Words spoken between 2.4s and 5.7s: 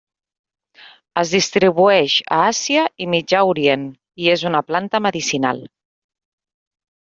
Àsia i Mitjà Orient i és una planta medicinal.